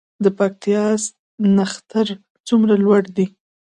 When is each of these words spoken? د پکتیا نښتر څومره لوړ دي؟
د 0.23 0.25
پکتیا 0.37 0.83
نښتر 1.57 2.07
څومره 2.47 2.73
لوړ 2.83 3.03
دي؟ 3.15 3.25